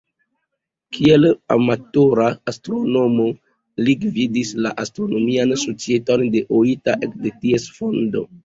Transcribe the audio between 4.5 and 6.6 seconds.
la Astronomian Societon de